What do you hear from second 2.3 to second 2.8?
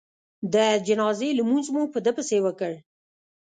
وکړ.